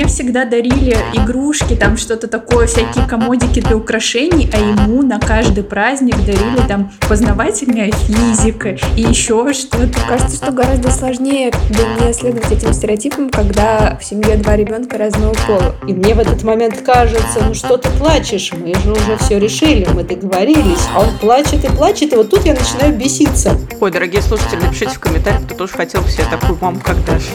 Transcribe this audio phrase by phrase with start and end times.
[0.00, 5.62] Мне всегда дарили игрушки, там что-то такое, всякие комодики для украшений, а ему на каждый
[5.62, 10.00] праздник дарили там познавательная физика и еще что-то.
[10.08, 15.76] Кажется, что гораздо сложнее не следовать этим стереотипам, когда в семье два ребенка разного пола.
[15.86, 18.52] И мне в этот момент кажется, ну что ты плачешь?
[18.54, 20.88] Мы же уже все решили, мы договорились.
[20.94, 23.54] А он плачет и плачет, и вот тут я начинаю беситься.
[23.78, 27.26] Ой, дорогие слушатели, напишите в комментариях, кто тоже хотел бы себе такую маму, как Даша.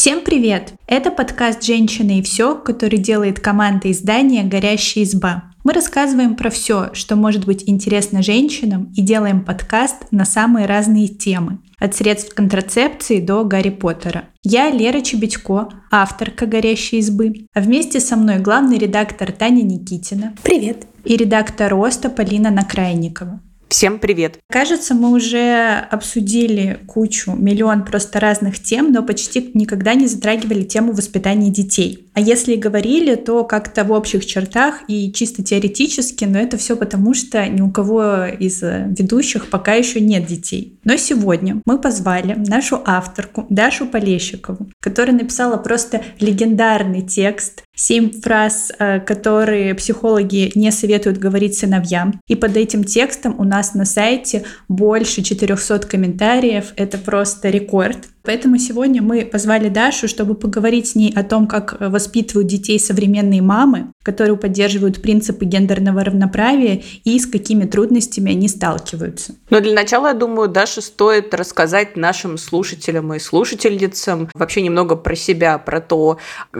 [0.00, 0.72] Всем привет!
[0.86, 5.52] Это подкаст «Женщины и все», который делает команда издания «Горящая изба».
[5.62, 11.08] Мы рассказываем про все, что может быть интересно женщинам и делаем подкаст на самые разные
[11.08, 11.58] темы.
[11.78, 14.24] От средств контрацепции до Гарри Поттера.
[14.42, 20.34] Я Лера Чебедько, авторка «Горящей избы», а вместе со мной главный редактор Таня Никитина.
[20.42, 20.86] Привет!
[21.04, 23.42] И редактор «Роста» Полина Накрайникова.
[23.70, 24.40] Всем привет!
[24.50, 30.92] Кажется, мы уже обсудили кучу, миллион просто разных тем, но почти никогда не затрагивали тему
[30.92, 32.08] воспитания детей.
[32.12, 36.74] А если и говорили, то как-то в общих чертах и чисто теоретически, но это все
[36.74, 40.76] потому, что ни у кого из ведущих пока еще нет детей.
[40.82, 48.70] Но сегодня мы позвали нашу авторку Дашу Полещикову, которая написала просто легендарный текст семь фраз,
[48.78, 52.20] э, которые психологи не советуют говорить сыновьям.
[52.28, 56.72] И под этим текстом у нас на сайте больше 400 комментариев.
[56.76, 58.08] Это просто рекорд.
[58.30, 63.42] Поэтому сегодня мы позвали Дашу, чтобы поговорить с ней о том, как воспитывают детей современные
[63.42, 69.34] мамы, которые поддерживают принципы гендерного равноправия и с какими трудностями они сталкиваются.
[69.50, 75.16] Но для начала, я думаю, Даше стоит рассказать нашим слушателям и слушательницам вообще немного про
[75.16, 76.18] себя, про то,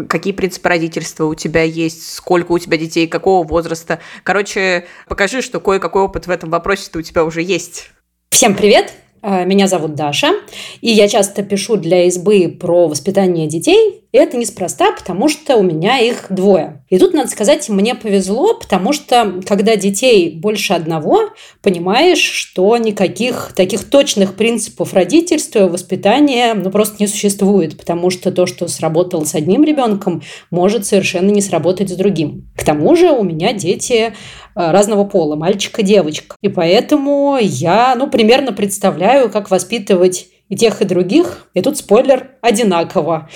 [0.08, 4.00] какие принципы родительства у тебя есть, сколько у тебя детей, какого возраста.
[4.24, 7.92] Короче, покажи, что кое-какой опыт в этом вопросе-то у тебя уже есть.
[8.30, 8.92] Всем привет!
[9.22, 10.32] Э, меня зовут Даша,
[10.80, 13.96] и я часто пишу для избы про воспитание детей.
[14.12, 16.82] И это неспроста, потому что у меня их двое.
[16.88, 21.30] И тут, надо сказать, мне повезло, потому что когда детей больше одного,
[21.62, 28.46] понимаешь, что никаких таких точных принципов родительства, воспитания ну, просто не существует, потому что то,
[28.46, 32.50] что сработало с одним ребенком, может совершенно не сработать с другим.
[32.56, 34.12] К тому же у меня дети
[34.54, 36.36] разного пола, мальчик и девочка.
[36.42, 41.46] И поэтому я, ну, примерно представляю, как воспитывать и тех, и других.
[41.54, 43.30] И тут спойлер одинаково.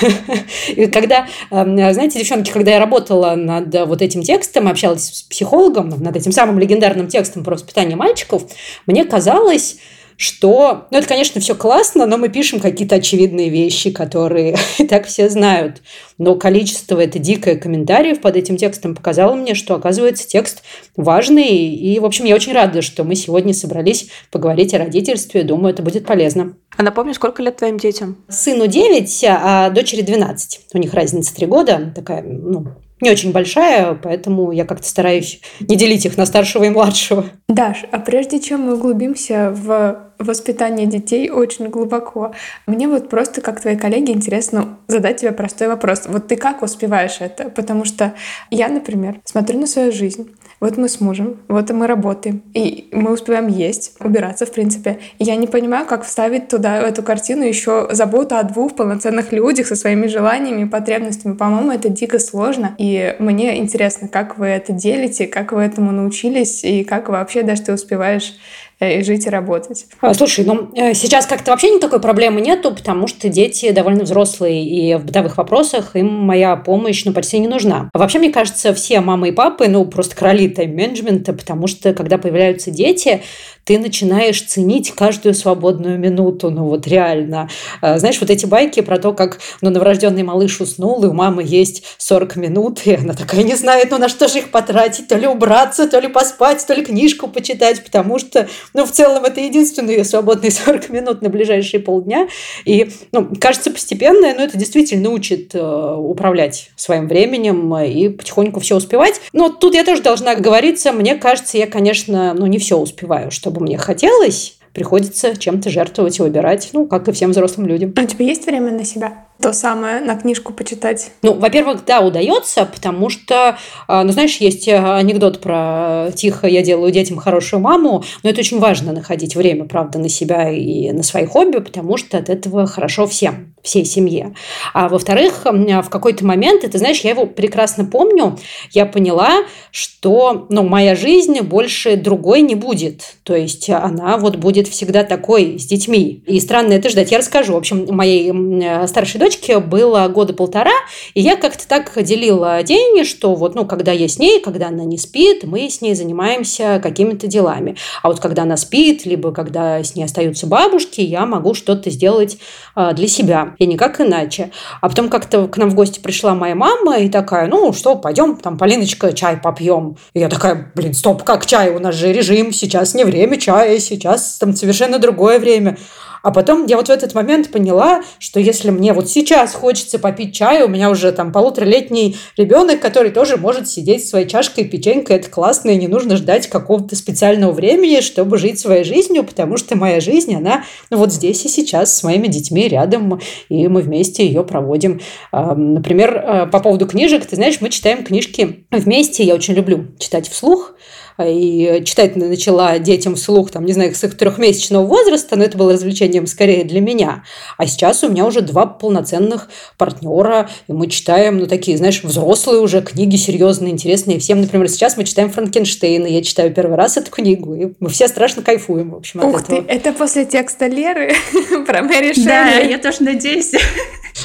[0.68, 5.90] И когда, эм, знаете, девчонки, когда я работала над вот этим текстом, общалась с психологом,
[5.90, 8.44] над этим самым легендарным текстом про воспитание мальчиков,
[8.86, 9.76] мне казалось,
[10.16, 15.06] что, ну, это, конечно, все классно, но мы пишем какие-то очевидные вещи, которые и так
[15.06, 15.82] все знают.
[16.18, 20.62] Но количество, это дикое комментариев под этим текстом показало мне, что, оказывается, текст
[20.96, 21.74] важный.
[21.74, 25.42] И, в общем, я очень рада, что мы сегодня собрались поговорить о родительстве.
[25.42, 26.54] Думаю, это будет полезно.
[26.76, 28.16] А напомни, сколько лет твоим детям?
[28.28, 30.60] Сыну 9, а дочери 12.
[30.72, 31.92] У них разница 3 года.
[31.94, 32.66] Такая, ну,
[33.04, 37.26] не очень большая, поэтому я как-то стараюсь не делить их на старшего и младшего.
[37.48, 42.32] Даш, а прежде чем мы углубимся в воспитание детей очень глубоко,
[42.66, 46.02] мне вот просто как твои коллеги интересно задать тебе простой вопрос.
[46.06, 47.50] Вот ты как успеваешь это?
[47.50, 48.14] Потому что
[48.50, 50.30] я, например, смотрю на свою жизнь,
[50.64, 54.98] вот мы с мужем, вот мы работаем, и мы успеваем есть, убираться, в принципе.
[55.18, 59.66] И я не понимаю, как вставить туда, эту картину, еще заботу о двух полноценных людях
[59.66, 61.34] со своими желаниями и потребностями.
[61.34, 62.74] По-моему, это дико сложно.
[62.78, 67.60] И мне интересно, как вы это делите, как вы этому научились, и как вообще даже
[67.60, 68.32] ты успеваешь
[68.80, 69.86] и жить и работать.
[70.00, 74.64] А, слушай, ну э, сейчас как-то вообще никакой проблемы нету, потому что дети довольно взрослые,
[74.64, 77.90] и в бытовых вопросах им моя помощь ну, почти не нужна.
[77.92, 82.18] А вообще, мне кажется, все мамы и папы, ну, просто короли тайм-менеджмента, потому что, когда
[82.18, 83.22] появляются дети,
[83.64, 87.48] ты начинаешь ценить каждую свободную минуту, ну вот реально.
[87.80, 91.42] А, знаешь, вот эти байки про то, как ну, новорожденный малыш уснул, и у мамы
[91.44, 95.16] есть 40 минут, и она такая не знает, ну на что же их потратить, то
[95.16, 99.40] ли убраться, то ли поспать, то ли книжку почитать, потому что, ну в целом это
[99.40, 102.28] единственные свободные 40 минут на ближайшие полдня.
[102.64, 108.76] И, ну, кажется, постепенно, но это действительно учит э, управлять своим временем и потихоньку все
[108.76, 109.20] успевать.
[109.32, 113.53] Но тут я тоже должна говориться, мне кажется, я, конечно, ну не все успеваю, чтобы
[113.54, 117.94] бы мне хотелось, приходится чем-то жертвовать и выбирать, ну, как и всем взрослым людям.
[117.96, 119.24] А у тебя есть время на себя?
[119.44, 121.10] То самое на книжку почитать?
[121.20, 126.62] Ну, во-первых, да, удается, потому что, а, ну, знаешь, есть э, анекдот про «тихо, я
[126.62, 131.02] делаю детям хорошую маму», но это очень важно находить время, правда, на себя и на
[131.02, 134.34] свои хобби, потому что от этого хорошо всем, всей семье.
[134.72, 138.38] А во-вторых, в какой-то момент, ты знаешь, я его прекрасно помню,
[138.72, 143.16] я поняла, что, ну, моя жизнь больше другой не будет.
[143.24, 146.22] То есть она вот будет всегда такой с детьми.
[146.26, 147.10] И странно это ждать.
[147.10, 147.52] Я расскажу.
[147.54, 150.72] В общем, моей старшей дочке было года полтора,
[151.14, 154.84] и я как-то так делила день, что вот, ну, когда я с ней, когда она
[154.84, 157.76] не спит, мы с ней занимаемся какими-то делами.
[158.02, 162.38] А вот когда она спит, либо когда с ней остаются бабушки, я могу что-то сделать
[162.74, 163.54] а, для себя.
[163.58, 164.50] И никак иначе.
[164.80, 168.36] А потом как-то к нам в гости пришла моя мама и такая, ну что, пойдем,
[168.36, 169.96] там, Полиночка, чай попьем.
[170.14, 171.70] И я такая, блин, стоп, как чай?
[171.70, 175.76] У нас же режим, сейчас не время чая, сейчас там совершенно другое время.
[176.24, 180.34] А потом я вот в этот момент поняла, что если мне вот сейчас хочется попить
[180.34, 185.28] чай, у меня уже там полуторалетний ребенок, который тоже может сидеть своей чашкой печенькой, это
[185.28, 190.00] классно, и не нужно ждать какого-то специального времени, чтобы жить своей жизнью, потому что моя
[190.00, 194.44] жизнь, она ну, вот здесь и сейчас с моими детьми рядом, и мы вместе ее
[194.44, 195.02] проводим.
[195.30, 200.30] Например, э, по поводу книжек, ты знаешь, мы читаем книжки вместе, я очень люблю читать
[200.30, 200.74] вслух,
[201.22, 205.72] и читать начала детям вслух, там, не знаю, с их трехмесячного возраста, но это было
[205.72, 207.24] развлечением скорее для меня.
[207.56, 212.60] А сейчас у меня уже два полноценных партнера, и мы читаем, ну, такие, знаешь, взрослые
[212.60, 214.18] уже книги серьезные, интересные.
[214.18, 218.08] Всем, например, сейчас мы читаем Франкенштейна, я читаю первый раз эту книгу, и мы все
[218.08, 219.62] страшно кайфуем, в общем, Ух от этого.
[219.62, 221.14] ты, это после текста Леры
[221.66, 222.24] про Мэри Шелли?
[222.24, 223.52] Да, я тоже надеюсь.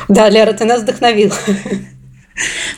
[0.08, 1.36] Да, Лера, ты нас вдохновила.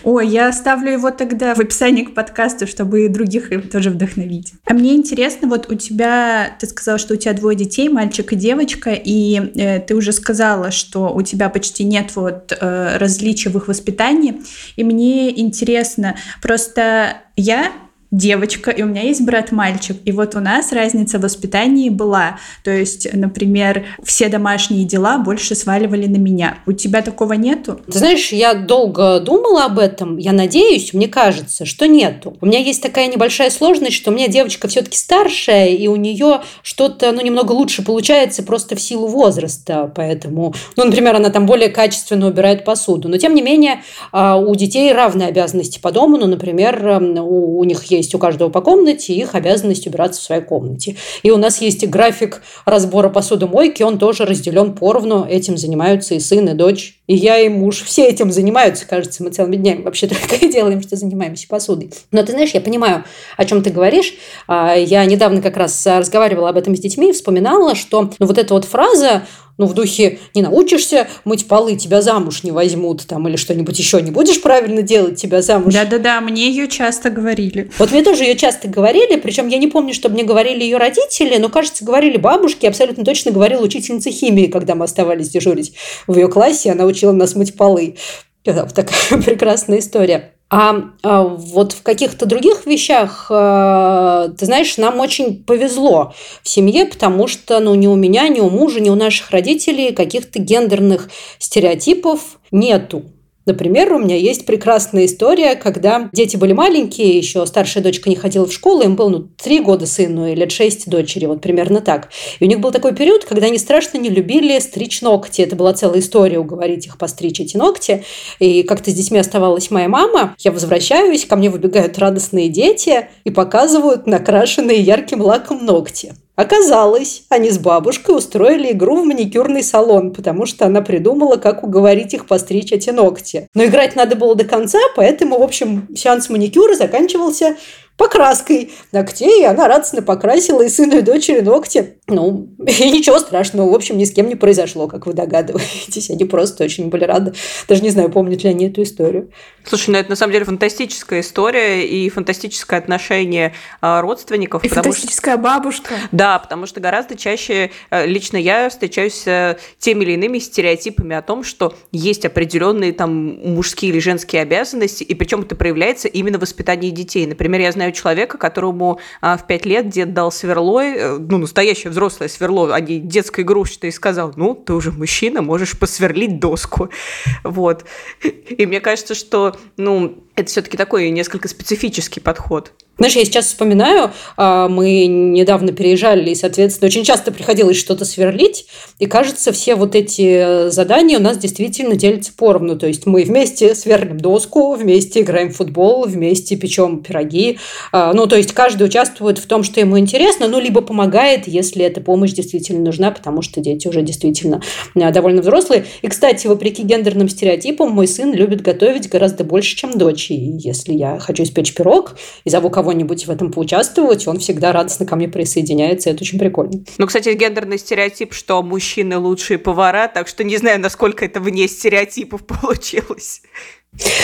[0.03, 4.53] Ой, я оставлю его тогда в описании к подкасту, чтобы и других тоже вдохновить.
[4.65, 8.35] А мне интересно, вот у тебя, ты сказала, что у тебя двое детей, мальчик и
[8.35, 13.57] девочка, и э, ты уже сказала, что у тебя почти нет вот э, различий в
[13.57, 14.41] их воспитании.
[14.75, 17.71] И мне интересно, просто я
[18.11, 19.97] девочка, и у меня есть брат-мальчик.
[20.03, 22.39] И вот у нас разница в воспитании была.
[22.63, 26.57] То есть, например, все домашние дела больше сваливали на меня.
[26.65, 27.79] У тебя такого нету?
[27.89, 30.17] Ты знаешь, я долго думала об этом.
[30.17, 32.35] Я надеюсь, мне кажется, что нету.
[32.41, 36.41] У меня есть такая небольшая сложность, что у меня девочка все-таки старшая, и у нее
[36.63, 39.91] что-то, ну, немного лучше получается просто в силу возраста.
[39.95, 43.07] Поэтому, ну, например, она там более качественно убирает посуду.
[43.07, 46.17] Но, тем не менее, а, у детей равные обязанности по дому.
[46.17, 50.41] Ну, например, у них есть есть у каждого по комнате, их обязанность убираться в своей
[50.41, 50.97] комнате.
[51.23, 56.49] И у нас есть график разбора посудомойки, он тоже разделен поровну, этим занимаются и сын,
[56.49, 57.83] и дочь, и я, и муж.
[57.83, 61.91] Все этим занимаются, кажется, мы целыми днями вообще только и делаем, что занимаемся посудой.
[62.11, 63.05] Но ты знаешь, я понимаю,
[63.37, 64.13] о чем ты говоришь.
[64.47, 68.37] А, я недавно как раз разговаривала об этом с детьми и вспоминала, что ну, вот
[68.37, 69.23] эта вот фраза
[69.57, 74.01] ну, в духе не научишься мыть полы, тебя замуж не возьмут там или что-нибудь еще,
[74.01, 75.73] не будешь правильно делать, тебя замуж.
[75.73, 77.71] Да-да-да, мне ее часто говорили.
[77.77, 81.37] Вот мне тоже ее часто говорили, причем я не помню, чтобы мне говорили ее родители,
[81.37, 85.73] но, кажется, говорили бабушки, абсолютно точно говорила учительница химии, когда мы оставались дежурить
[86.07, 87.95] в ее классе, она учила нас мыть полы.
[88.43, 90.33] Это такая прекрасная история.
[90.53, 96.13] А, а вот в каких-то других вещах, а, ты знаешь, нам очень повезло
[96.43, 99.93] в семье, потому что ну, ни у меня, ни у мужа, ни у наших родителей
[99.93, 101.09] каких-то гендерных
[101.39, 103.03] стереотипов нету.
[103.45, 108.45] Например, у меня есть прекрасная история, когда дети были маленькие, еще старшая дочка не ходила
[108.45, 112.09] в школу, им было ну, три года сыну и лет шесть дочери, вот примерно так.
[112.39, 115.41] И у них был такой период, когда они страшно не любили стричь ногти.
[115.41, 118.03] Это была целая история уговорить их постричь эти ногти.
[118.39, 120.35] И как-то с детьми оставалась моя мама.
[120.39, 126.13] Я возвращаюсь, ко мне выбегают радостные дети и показывают накрашенные ярким лаком ногти.
[126.35, 132.13] Оказалось, они с бабушкой устроили игру в маникюрный салон, потому что она придумала, как уговорить
[132.13, 133.47] их постричь эти ногти.
[133.53, 137.57] Но играть надо было до конца, поэтому, в общем, сеанс маникюра заканчивался
[138.01, 141.97] покраской ногтей, и она радостно покрасила и сыну, и дочери ногти.
[142.07, 146.09] Ну, и ничего страшного, в общем, ни с кем не произошло, как вы догадываетесь.
[146.09, 147.33] Они просто очень были рады.
[147.67, 149.29] Даже не знаю, помнят ли они эту историю.
[149.63, 154.63] Слушай, ну это на самом деле фантастическая история и фантастическое отношение а, родственников.
[154.63, 155.43] И фантастическая что...
[155.43, 155.93] бабушка.
[156.11, 161.21] Да, потому что гораздо чаще э, лично я встречаюсь с теми или иными стереотипами о
[161.21, 166.41] том, что есть определенные там мужские или женские обязанности, и причем это проявляется именно в
[166.41, 167.27] воспитании детей.
[167.27, 171.37] Например, я знаю знаю человека, которому а, в пять лет дед дал сверло, э, ну,
[171.37, 176.39] настоящее взрослое сверло, а не детское игрушечное, и сказал, ну, ты уже мужчина, можешь посверлить
[176.39, 176.89] доску.
[177.43, 177.85] Вот.
[178.23, 182.73] И мне кажется, что, ну, это все-таки такой несколько специфический подход.
[182.97, 188.67] Знаешь, я сейчас вспоминаю, а, мы недавно переезжали, и, соответственно, очень часто приходилось что-то сверлить,
[188.99, 192.77] и, кажется, все вот эти задания у нас действительно делятся поровну.
[192.77, 197.57] То есть мы вместе сверлим доску, вместе играем в футбол, вместе печем пироги.
[197.91, 201.83] А, ну, то есть каждый участвует в том, что ему интересно, ну, либо помогает, если
[201.83, 204.61] эта помощь действительно нужна, потому что дети уже действительно
[204.93, 205.85] а, довольно взрослые.
[206.03, 210.29] И, кстати, вопреки гендерным стереотипам, мой сын любит готовить гораздо больше, чем дочь.
[210.29, 214.71] И если я хочу испечь пирог и зову кого кого-нибудь в этом поучаствовать, он всегда
[214.71, 216.83] радостно ко мне присоединяется, это очень прикольно.
[216.97, 221.67] Ну, кстати, гендерный стереотип, что мужчины лучшие повара, так что не знаю, насколько это вне
[221.67, 223.43] стереотипов получилось.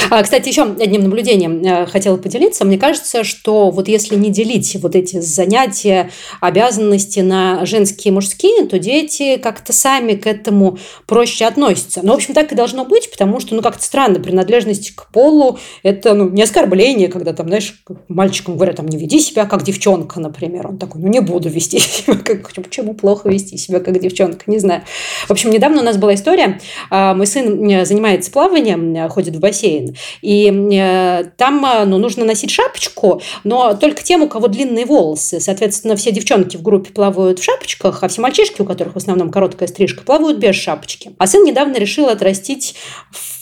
[0.10, 2.64] А, кстати, еще одним наблюдением э, хотела поделиться.
[2.64, 6.10] Мне кажется, что вот если не делить вот эти занятия,
[6.40, 12.00] обязанности на женские и мужские, то дети как-то сами к этому проще относятся.
[12.04, 15.60] Ну, в общем, так и должно быть, потому что, ну, как-то странно, принадлежность к полу–
[15.84, 20.22] это, ну, не оскорбление, когда там, знаешь, мальчикам говорят, там, не веди себя как девчонка,
[20.22, 20.68] например.
[20.68, 22.54] Он такой, ну, не буду вести себя как...
[22.54, 24.44] Почему плохо вести себя как девчонка?
[24.48, 24.84] Не знаю.
[25.28, 26.62] В общем, недавно у нас была история.
[26.90, 29.96] А, мой сын э, занимается плаванием, э, ходит в бассейн, бассейн.
[30.22, 35.40] И э, там э, ну, нужно носить шапочку, но только тем, у кого длинные волосы.
[35.40, 39.32] Соответственно, все девчонки в группе плавают в шапочках, а все мальчишки, у которых в основном
[39.32, 41.12] короткая стрижка, плавают без шапочки.
[41.18, 42.76] А сын недавно решил отрастить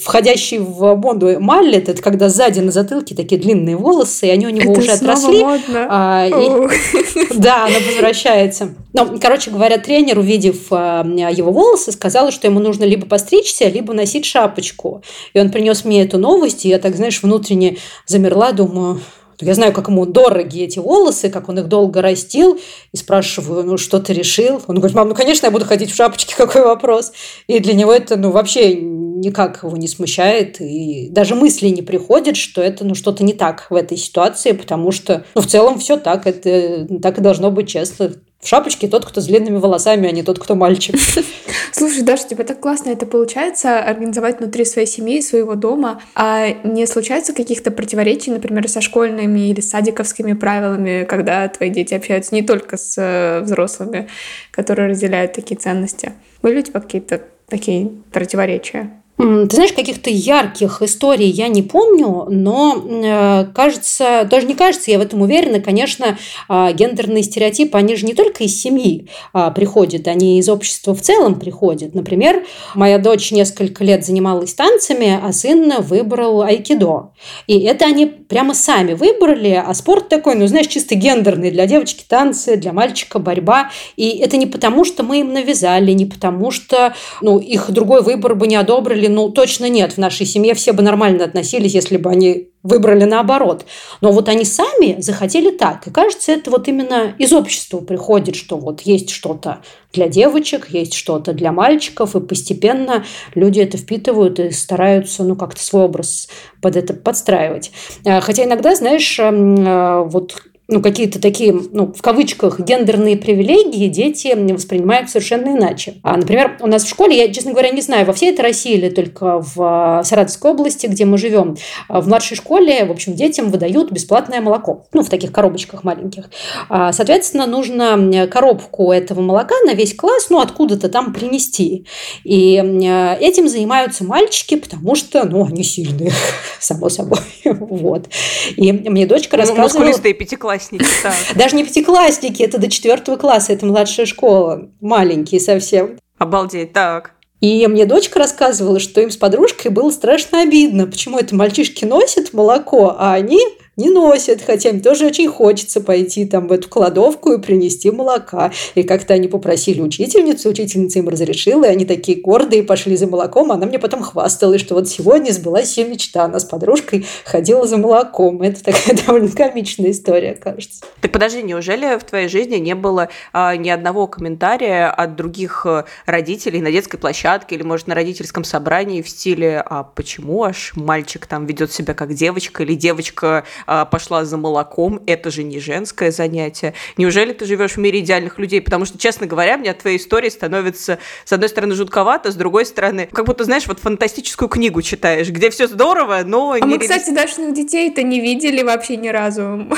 [0.05, 4.51] входящий в моду маллет, это когда сзади на затылке такие длинные волосы, и они у
[4.51, 5.43] него это уже отросли.
[5.43, 5.88] Модно.
[5.89, 8.75] А, и, да, она возвращается.
[8.93, 13.93] Ну, короче говоря, тренер, увидев а, его волосы, сказал, что ему нужно либо постричься, либо
[13.93, 15.01] носить шапочку.
[15.34, 19.01] И он принес мне эту новость, и я так, знаешь, внутренне замерла, думаю,
[19.41, 22.57] я знаю, как ему дороги эти волосы, как он их долго растил.
[22.93, 24.62] И спрашиваю, ну, что ты решил?
[24.67, 27.12] Он говорит, мам, ну, конечно, я буду ходить в шапочке, какой вопрос?
[27.47, 30.62] И для него это, ну, вообще никак его не смущает.
[30.62, 34.91] И даже мысли не приходит, что это, ну, что-то не так в этой ситуации, потому
[34.91, 36.27] что, ну, в целом все так.
[36.27, 40.24] Это так и должно быть честно в шапочке тот, кто с длинными волосами, а не
[40.24, 40.96] тот, кто мальчик.
[41.72, 46.86] Слушай, Даша, тебе так классно это получается, организовать внутри своей семьи, своего дома, а не
[46.86, 52.77] случается каких-то противоречий, например, со школьными или садиковскими правилами, когда твои дети общаются не только
[52.77, 54.08] с э, взрослыми,
[54.51, 56.13] которые разделяют такие ценности?
[56.42, 59.01] Были у тебя какие-то такие противоречия?
[59.17, 65.00] Ты знаешь, каких-то ярких историй я не помню, но э, кажется, даже не кажется, я
[65.00, 66.17] в этом уверена, конечно,
[66.50, 71.00] э, гендерные стереотипы, они же не только из семьи э, приходят, они из общества в
[71.00, 71.95] целом приходят.
[71.95, 72.43] Например,
[72.74, 77.12] моя дочь несколько лет занималась танцами, а сын выбрал айкидо.
[77.48, 81.51] И это они прямо сами выбрали, а спорт такой, ну, знаешь, чисто гендерный.
[81.51, 83.72] Для девочки танцы, для мальчика борьба.
[83.95, 88.36] И это не потому, что мы им навязали, не потому, что ну, их другой выбор
[88.36, 91.97] бы не одобрили, говорили, ну, точно нет, в нашей семье все бы нормально относились, если
[91.97, 93.65] бы они выбрали наоборот.
[94.01, 95.88] Но вот они сами захотели так.
[95.88, 99.62] И кажется, это вот именно из общества приходит, что вот есть что-то
[99.93, 105.63] для девочек, есть что-то для мальчиков, и постепенно люди это впитывают и стараются, ну, как-то
[105.63, 106.27] свой образ
[106.62, 107.71] под это подстраивать.
[108.05, 110.35] А, хотя иногда, знаешь, а, вот
[110.67, 115.95] ну, какие-то такие, ну, в кавычках, гендерные привилегии дети воспринимают совершенно иначе.
[116.01, 118.74] А, например, у нас в школе, я, честно говоря, не знаю, во всей этой России
[118.74, 121.55] или только в а, Саратовской области, где мы живем,
[121.88, 126.31] а, в младшей школе, в общем, детям выдают бесплатное молоко, ну, в таких коробочках маленьких.
[126.67, 131.86] А, соответственно, нужно коробку этого молока на весь класс, ну, откуда-то там принести.
[132.24, 136.12] И этим занимаются мальчики, потому что, ну, они сильные,
[136.60, 137.19] само собой.
[137.75, 138.07] Вот.
[138.55, 139.86] И мне дочка ну, рассказывала...
[139.86, 140.85] Мускулистые пятиклассники пятиклассники.
[141.03, 141.13] Да.
[141.35, 145.97] Даже не пятиклассники, это до четвертого класса, это младшая школа, маленькие совсем.
[146.17, 147.12] Обалдеть, так.
[147.41, 152.33] И мне дочка рассказывала, что им с подружкой было страшно обидно, почему это мальчишки носят
[152.33, 153.39] молоко, а они
[153.77, 158.51] не носят, хотя им тоже очень хочется пойти там в эту кладовку и принести молока.
[158.74, 163.51] И как-то они попросили учительницу, учительница им разрешила, и они такие гордые пошли за молоком.
[163.51, 166.24] Она мне потом хвасталась, что вот сегодня сбылась ее мечта.
[166.24, 168.41] Она с подружкой ходила за молоком.
[168.41, 170.86] Это такая довольно комичная история, кажется.
[171.01, 175.84] Так подожди, неужели в твоей жизни не было а, ни одного комментария от других э,
[176.05, 181.25] родителей на детской площадке или, может, на родительском собрании в стиле «А почему аж мальчик
[181.25, 186.12] там ведет себя как девочка или девочка а, пошла за молоком, это же не женское
[186.12, 186.74] занятие.
[186.98, 188.62] Неужели ты живешь в мире идеальных людей?
[188.62, 192.65] Потому что, честно говоря, мне от твоей истории становится, с одной стороны, жутковато, с другой
[192.65, 196.57] стороны, как будто, знаешь, вот фантастическую книгу читаешь, где все здорово, но...
[196.60, 199.67] А мы, кстати, Дашиных детей-то не видели вообще ни разу.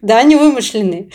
[0.00, 1.10] Да, они вымышленные.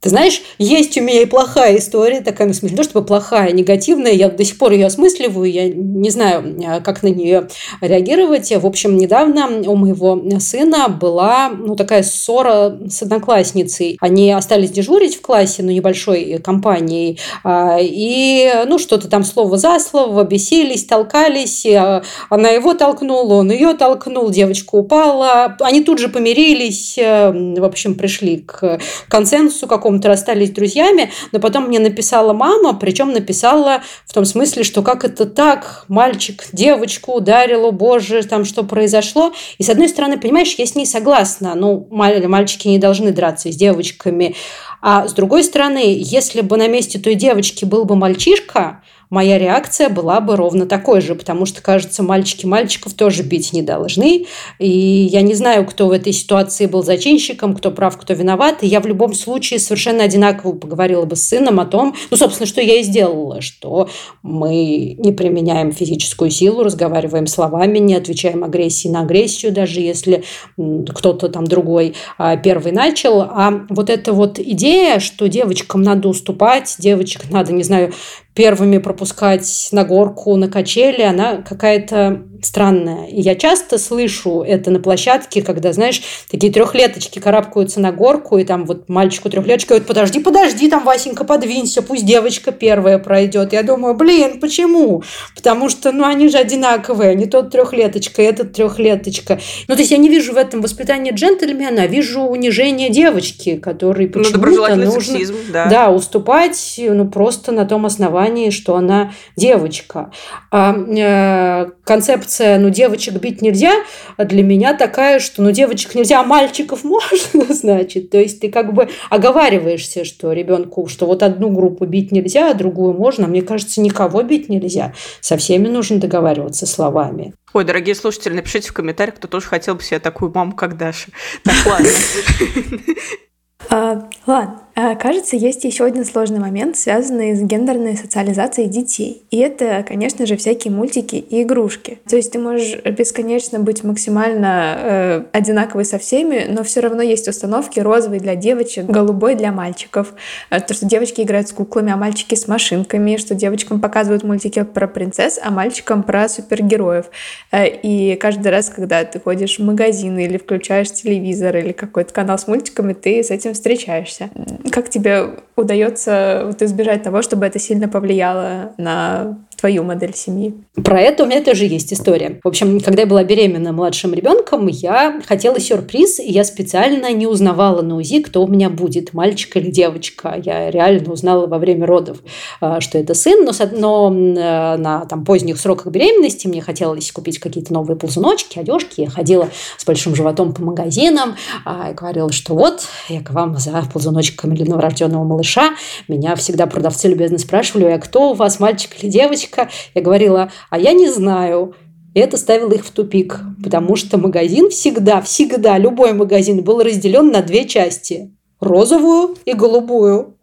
[0.00, 3.04] Ты знаешь, есть у меня и плохая история, такая, ну, в смысле, не то чтобы
[3.04, 7.48] плохая, негативная, я до сих пор ее осмысливаю, я не знаю, а, как на нее
[7.80, 8.52] реагировать.
[8.52, 13.98] В общем, недавно у моего сына была, ну, такая ссора с одноклассницей.
[14.00, 19.80] Они остались дежурить в классе, ну, небольшой компанией, а, и, ну, что-то там слово за
[19.80, 26.08] слово, бесились, толкались, а, она его толкнула, он ее толкнул, девочка упала, они тут же
[26.08, 28.78] помирились, в общем, пришли к
[29.08, 34.62] консенсусу какому какому-то расстались друзьями, но потом мне написала мама, причем написала в том смысле,
[34.62, 39.32] что как это так, мальчик девочку ударил, о боже, там что произошло.
[39.56, 43.56] И с одной стороны, понимаешь, я с ней согласна, ну, мальчики не должны драться с
[43.56, 44.36] девочками,
[44.82, 49.88] а с другой стороны, если бы на месте той девочки был бы мальчишка, моя реакция
[49.88, 54.26] была бы ровно такой же, потому что, кажется, мальчики мальчиков тоже бить не должны.
[54.58, 58.62] И я не знаю, кто в этой ситуации был зачинщиком, кто прав, кто виноват.
[58.62, 62.46] И я в любом случае совершенно одинаково поговорила бы с сыном о том, ну, собственно,
[62.46, 63.88] что я и сделала, что
[64.22, 70.24] мы не применяем физическую силу, разговариваем словами, не отвечаем агрессии на агрессию, даже если
[70.56, 73.22] кто-то там другой а, первый начал.
[73.22, 77.92] А вот эта вот идея, что девочкам надо уступать, девочек надо, не знаю,
[78.38, 83.06] первыми пропускать на горку, на качели, она какая-то странная.
[83.06, 88.44] И я часто слышу это на площадке, когда, знаешь, такие трехлеточки карабкаются на горку, и
[88.44, 93.52] там вот мальчику трехлеточка говорит, подожди, подожди, там, Васенька, подвинься, пусть девочка первая пройдет.
[93.52, 95.02] Я думаю, блин, почему?
[95.34, 99.40] Потому что, ну, они же одинаковые, не тот трехлеточка, этот трехлеточка.
[99.66, 104.06] Ну, то есть я не вижу в этом воспитание джентльмена, а вижу унижение девочки, который
[104.06, 105.66] ну, почему-то ну, нужно сексизм, да.
[105.66, 110.10] Да, уступать, ну, просто на том основании, что она девочка.
[110.50, 113.72] А, э, концепция ну, девочек бить нельзя,
[114.16, 118.10] для меня такая, что, ну, девочек нельзя, а мальчиков можно, значит.
[118.10, 122.54] То есть ты как бы оговариваешься, что ребенку, что вот одну группу бить нельзя, а
[122.54, 123.26] другую можно.
[123.26, 124.92] Мне кажется, никого бить нельзя.
[125.20, 127.34] Со всеми нужно договариваться словами.
[127.52, 131.10] Ой, дорогие слушатели, напишите в комментариях, кто тоже хотел бы себе такую маму, как Даша.
[131.44, 131.88] Так, ладно.
[133.70, 134.62] А, ладно,
[135.00, 139.22] кажется, есть еще один сложный момент, связанный с гендерной социализацией детей.
[139.32, 141.98] И это, конечно же, всякие мультики и игрушки.
[142.08, 147.26] То есть ты можешь бесконечно быть максимально э, одинаковой со всеми, но все равно есть
[147.26, 150.14] установки розовый для девочек, голубой для мальчиков.
[150.50, 154.62] Э, то, что девочки играют с куклами, а мальчики с машинками, что девочкам показывают мультики
[154.62, 157.06] про принцесс, а мальчикам про супергероев.
[157.50, 162.38] Э, и каждый раз, когда ты ходишь в магазин или включаешь телевизор или какой-то канал
[162.38, 164.30] с мультиками, ты с этим встречаешься
[164.70, 170.54] как тебе удается вот избежать того, чтобы это сильно повлияло на твою модель семьи?
[170.84, 172.40] Про это у меня тоже есть история.
[172.44, 177.26] В общем, когда я была беременна младшим ребенком, я хотела сюрприз, и я специально не
[177.26, 180.40] узнавала на УЗИ, кто у меня будет, мальчик или девочка.
[180.42, 182.18] Я реально узнала во время родов,
[182.60, 187.40] а, что это сын, но, но э, на там, поздних сроках беременности мне хотелось купить
[187.40, 189.00] какие-то новые ползуночки, одежки.
[189.00, 193.58] Я ходила с большим животом по магазинам а, и говорила, что вот, я к вам
[193.58, 195.70] за ползуночками для новорожденного малыша.
[196.06, 199.47] Меня всегда продавцы любезно спрашивали, а кто у вас, мальчик или девочка?
[199.48, 199.68] Девочка.
[199.94, 201.74] Я говорила, а я не знаю.
[202.14, 207.30] И это ставило их в тупик, потому что магазин всегда, всегда, любой магазин был разделен
[207.30, 208.34] на две части.
[208.60, 210.37] Розовую и голубую.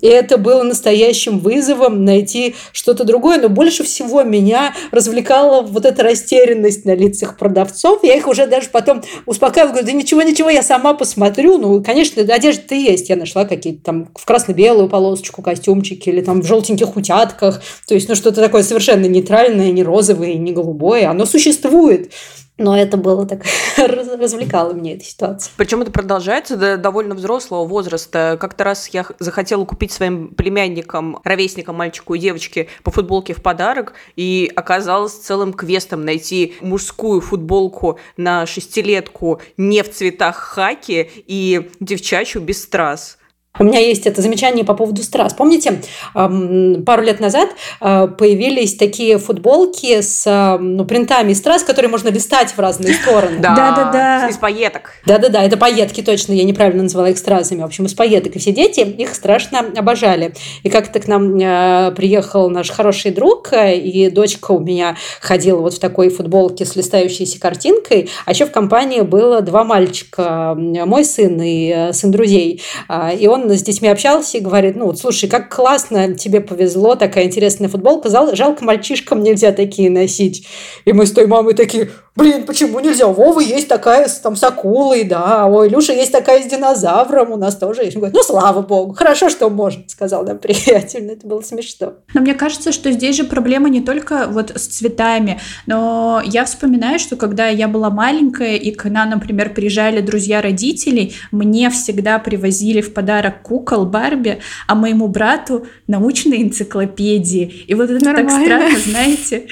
[0.00, 3.40] И это было настоящим вызовом найти что-то другое.
[3.40, 8.02] Но больше всего меня развлекала вот эта растерянность на лицах продавцов.
[8.02, 11.58] Я их уже даже потом успокаивала, говорю, да ничего, ничего, я сама посмотрю.
[11.58, 13.08] Ну, конечно, одежда-то есть.
[13.08, 17.62] Я нашла какие-то там в красно-белую полосочку костюмчики или там в желтеньких утятках.
[17.86, 21.08] То есть, ну, что-то такое совершенно нейтральное, не розовое, не голубое.
[21.08, 22.12] Оно существует.
[22.58, 23.42] Но это было так,
[23.76, 25.52] развлекало мне эта ситуация.
[25.56, 28.38] Причем это продолжается до довольно взрослого возраста.
[28.40, 33.92] Как-то раз я захотела купить своим племянникам, ровесникам, мальчику и девочке по футболке в подарок,
[34.16, 42.40] и оказалось целым квестом найти мужскую футболку на шестилетку не в цветах хаки и девчачью
[42.40, 43.18] без страз.
[43.58, 45.34] У меня есть это замечание по поводу страз.
[45.34, 45.80] Помните,
[46.12, 52.58] пару лет назад э, появились такие футболки с ну, принтами страз, которые можно листать в
[52.58, 53.38] разные стороны.
[53.38, 54.28] Да, да, да.
[54.28, 54.92] Из пайеток.
[55.06, 57.62] Да-да-да, это пайетки точно, я неправильно назвала их стразами.
[57.62, 58.36] В общем, из пайеток.
[58.36, 60.34] И все дети их страшно обожали.
[60.62, 65.60] И как-то к нам э, приехал наш хороший друг, э, и дочка у меня ходила
[65.60, 71.04] вот в такой футболке с листающейся картинкой, а еще в компании было два мальчика, мой
[71.04, 72.62] сын и сын друзей.
[72.88, 76.94] А, и он с детьми общался и говорит, ну вот слушай, как классно, тебе повезло,
[76.96, 80.46] такая интересная футболка, жалко мальчишкам нельзя такие носить.
[80.84, 83.06] И мы с той мамой такие, блин, почему нельзя?
[83.06, 87.36] У Вовы есть такая там с акулой, да, ой, Илюша есть такая с динозавром, у
[87.36, 87.96] нас тоже есть.
[87.96, 91.94] Он говорит, ну, слава богу, хорошо, что может, сказал нам приятель, это было смешно.
[92.14, 96.98] Но мне кажется, что здесь же проблема не только вот с цветами, но я вспоминаю,
[96.98, 102.80] что когда я была маленькая, и к нам, например, приезжали друзья родителей, мне всегда привозили
[102.80, 107.64] в подарок кукол Барби, а моему брату научные энциклопедии.
[107.66, 108.30] И вот это Нормально.
[108.30, 109.46] так странно, знаете.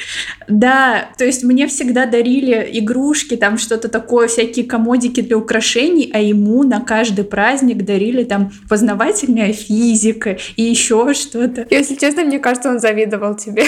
[0.49, 6.21] Да, то есть мне всегда дарили игрушки, там что-то такое, всякие комодики для украшений, а
[6.21, 11.67] ему на каждый праздник дарили там познавательная физика и еще что-то.
[11.71, 13.65] Если честно, мне кажется, он завидовал тебе.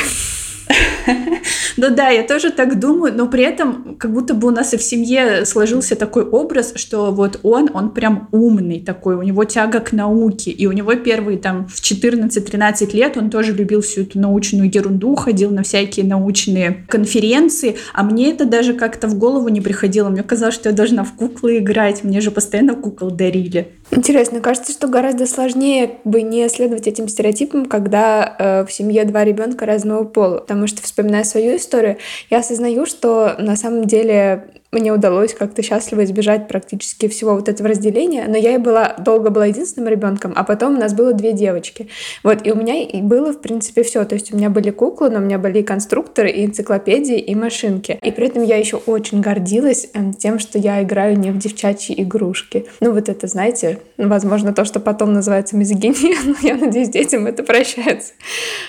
[1.77, 4.79] Ну да, я тоже так думаю, но при этом как будто бы у нас и
[4.79, 9.81] в семье сложился такой образ, что вот он, он прям умный такой, у него тяга
[9.81, 14.19] к науке, и у него первые там в 14-13 лет он тоже любил всю эту
[14.19, 19.61] научную ерунду, ходил на всякие научные конференции, а мне это даже как-то в голову не
[19.61, 23.76] приходило, мне казалось, что я должна в куклы играть, мне же постоянно кукол дарили.
[23.91, 29.25] Интересно, кажется, что гораздо сложнее бы не следовать этим стереотипам, когда э, в семье два
[29.25, 30.39] ребенка разного пола.
[30.39, 36.05] Потому что, вспоминая свою историю, я осознаю, что на самом деле мне удалось как-то счастливо
[36.05, 40.45] избежать практически всего вот этого разделения, но я и была, долго была единственным ребенком, а
[40.45, 41.89] потом у нас было две девочки.
[42.23, 44.05] Вот, и у меня и было, в принципе, все.
[44.05, 47.35] То есть у меня были куклы, но у меня были и конструкторы, и энциклопедии, и
[47.35, 47.99] машинки.
[48.03, 51.95] И при этом я еще очень гордилась эм, тем, что я играю не в девчачьи
[52.03, 52.67] игрушки.
[52.81, 57.43] Ну, вот это, знаете, возможно, то, что потом называется мизогиния, но я надеюсь, детям это
[57.43, 58.13] прощается.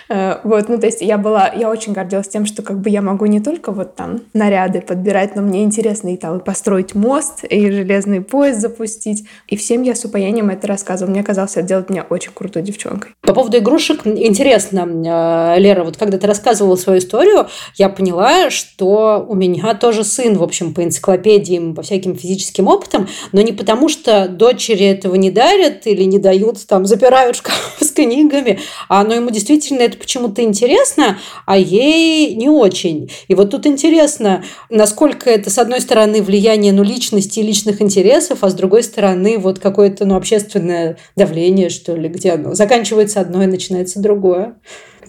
[0.10, 3.02] Э, вот, ну, то есть я была, я очень гордилась тем, что как бы я
[3.02, 7.44] могу не только вот там наряды подбирать, но мне интересно интересно и там построить мост,
[7.44, 9.24] и железный поезд запустить.
[9.48, 11.12] И всем я с упоением это рассказывала.
[11.12, 13.12] Мне казалось, это делает меня очень крутой девчонкой.
[13.22, 19.26] По поводу игрушек, интересно, э, Лера, вот когда ты рассказывала свою историю, я поняла, что
[19.28, 23.90] у меня тоже сын, в общем, по энциклопедиям, по всяким физическим опытам, но не потому,
[23.90, 29.16] что дочери этого не дарят или не дают, там, запирают шкаф с книгами, а но
[29.16, 33.10] ему действительно это почему-то интересно, а ей не очень.
[33.28, 35.87] И вот тут интересно, насколько это, с одной стороны,
[36.22, 41.70] влияние ну, личности и личных интересов, а с другой стороны, вот какое-то ну, общественное давление,
[41.70, 44.56] что ли, где оно заканчивается одно и начинается другое.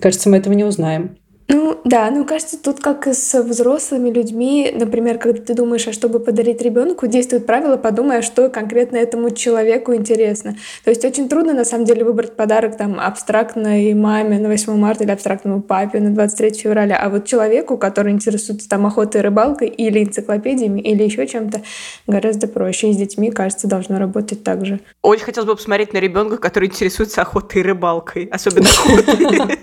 [0.01, 1.19] Кажется, мы этого не узнаем.
[1.51, 5.95] Ну да, ну кажется, тут как и с взрослыми людьми, например, когда ты думаешь, а
[5.95, 10.57] чтобы подарить ребенку, действует правило, подумай, а что конкретно этому человеку интересно.
[10.85, 15.05] То есть очень трудно на самом деле выбрать подарок там абстрактной маме на 8 марта
[15.05, 19.69] или абстрактному папе на 23 февраля, а вот человеку, который интересуется там охотой и рыбалкой
[19.69, 21.63] или энциклопедиями или еще чем-то,
[22.07, 22.91] гораздо проще.
[22.91, 24.81] И с детьми, кажется, должно работать так же.
[25.01, 29.59] Очень хотелось бы посмотреть на ребенка, который интересуется охотой и рыбалкой, особенно охотой.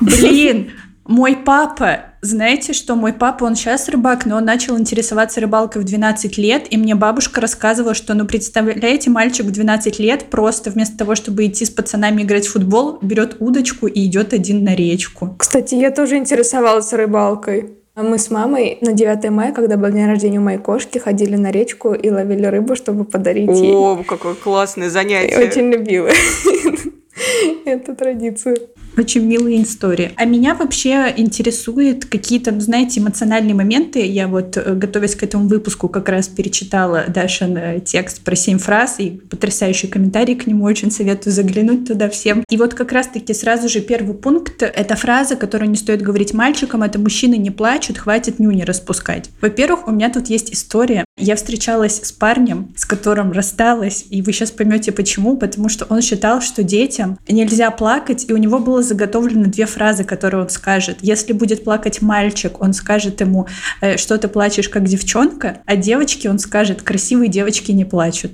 [0.00, 0.72] Блин,
[1.08, 5.84] мой папа, знаете, что мой папа, он сейчас рыбак, но он начал интересоваться рыбалкой в
[5.86, 10.98] 12 лет, и мне бабушка рассказывала, что, ну, представляете, мальчик в 12 лет просто вместо
[10.98, 15.34] того, чтобы идти с пацанами играть в футбол, берет удочку и идет один на речку.
[15.38, 17.70] Кстати, я тоже интересовалась рыбалкой.
[17.96, 21.50] Мы с мамой на 9 мая, когда был день рождения у моей кошки, ходили на
[21.50, 23.74] речку и ловили рыбу, чтобы подарить ей.
[23.74, 25.40] О, какое классное занятие.
[25.40, 26.10] Я очень любила
[27.64, 28.58] эту традицию.
[28.98, 30.10] Очень милые истории.
[30.16, 34.04] А меня вообще интересует какие-то, знаете, эмоциональные моменты.
[34.04, 38.58] Я вот, э, готовясь к этому выпуску, как раз перечитала Дашин э, текст про семь
[38.58, 40.64] фраз и потрясающий комментарий к нему.
[40.64, 42.42] Очень советую заглянуть туда всем.
[42.50, 46.82] И вот как раз-таки сразу же первый пункт— это фраза, которую не стоит говорить мальчикам.
[46.82, 49.30] Это «мужчины не плачут, хватит нюни распускать».
[49.40, 51.04] Во-первых, у меня тут есть история.
[51.16, 55.36] Я встречалась с парнем, с которым рассталась, и вы сейчас поймете почему.
[55.36, 60.04] Потому что он считал, что детям нельзя плакать, и у него было заготовлены две фразы,
[60.04, 60.98] которые он скажет.
[61.02, 63.46] Если будет плакать мальчик, он скажет ему,
[63.80, 68.32] э, что ты плачешь как девчонка, а девочке он скажет, красивые девочки не плачут.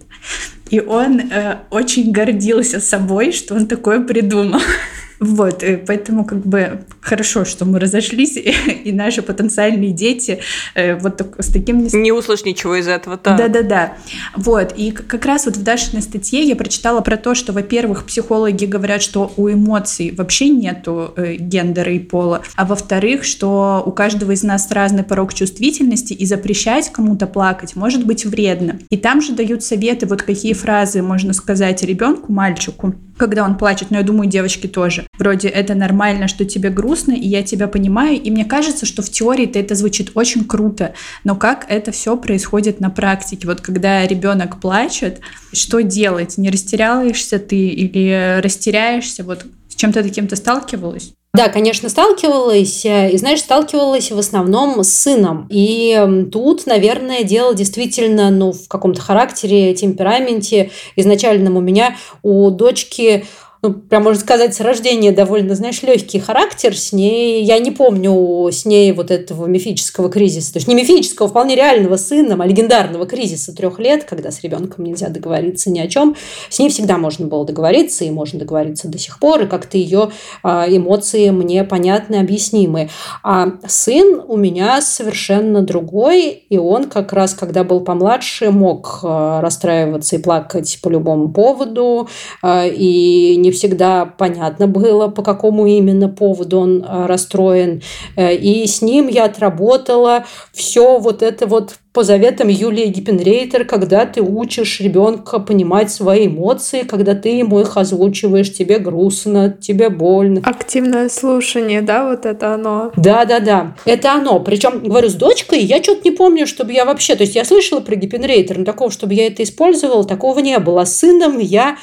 [0.71, 4.61] И он э, очень гордился собой, что он такое придумал.
[5.20, 10.40] Вот, и поэтому как бы хорошо, что мы разошлись, и, и наши потенциальные дети
[10.74, 11.87] э, вот так, с таким...
[11.87, 13.37] Не услышь ничего из этого, да.
[13.37, 13.94] Да-да-да.
[14.37, 18.64] Вот, и как раз вот в Дашиной статье я прочитала про то, что, во-первых, психологи
[18.64, 24.33] говорят, что у эмоций вообще нету э, гендера и пола, а во-вторых, что у каждого
[24.33, 28.79] из нас разный порог чувствительности, и запрещать кому-то плакать может быть вредно.
[28.90, 33.90] И там же дают советы, вот какие фразы можно сказать ребенку, мальчику, когда он плачет,
[33.90, 35.07] но я думаю, девочки тоже.
[35.18, 39.11] Вроде это нормально, что тебе грустно, и я тебя понимаю, и мне кажется, что в
[39.11, 43.46] теории-то это звучит очень круто, но как это все происходит на практике?
[43.46, 45.20] Вот когда ребенок плачет,
[45.53, 46.38] что делать?
[46.38, 49.24] Не растеряешься ты или растеряешься?
[49.24, 51.12] Вот с чем-то таким ты сталкивалась?
[51.35, 52.87] Да, конечно, сталкивалась.
[52.87, 55.49] Э, и, знаешь, сталкивалась в основном с сыном.
[55.51, 61.97] И тут, наверное, дело действительно ну, в каком-то характере, темпераменте изначальном у меня.
[62.23, 63.27] У дочки
[63.64, 67.42] ну, прям можно сказать, с рождения довольно, знаешь, легкий характер с ней.
[67.42, 70.53] Я не помню с ней вот этого мифического кризиса.
[70.53, 74.85] То есть не мифического, вполне реального сына, а легендарного кризиса трех лет, когда с ребенком
[74.85, 76.14] нельзя договориться ни о чем.
[76.50, 80.11] С ней всегда можно было договориться, и можно договориться до сих пор, и как-то ее
[80.42, 82.90] а, эмоции мне понятны, объяснимы.
[83.22, 89.40] А сын у меня совершенно другой, и он как раз, когда был помладше, мог а,
[89.40, 92.11] расстраиваться и плакать по любому поводу,
[92.42, 97.83] а, и не всегда понятно было, по какому именно поводу он а, расстроен.
[98.17, 104.05] Э, и с ним я отработала все вот это вот по заветам Юлии Гиппенрейтер, когда
[104.05, 110.40] ты учишь ребенка понимать свои эмоции, когда ты ему их озвучиваешь, тебе грустно, тебе больно.
[110.43, 112.90] Активное слушание, да, вот это оно?
[112.97, 113.77] Да, да, да.
[113.85, 114.40] Это оно.
[114.40, 117.14] Причем, говорю, с дочкой я что-то не помню, чтобы я вообще...
[117.14, 120.83] То есть я слышала про Гиппенрейтер, но такого, чтобы я это использовала, такого не было.
[120.83, 121.77] А с сыном я